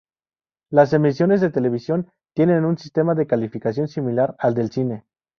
[0.71, 5.05] Las emisiones de televisión tienen un sistema de calificación similar al del cine.